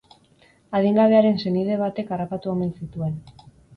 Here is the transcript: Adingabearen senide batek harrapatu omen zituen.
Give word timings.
Adingabearen 0.77 1.37
senide 1.45 1.77
batek 1.83 2.09
harrapatu 2.17 2.53
omen 2.55 2.73
zituen. 2.81 3.15